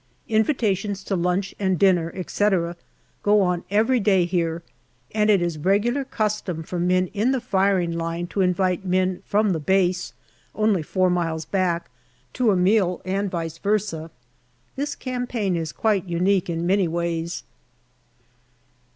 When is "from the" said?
9.27-9.59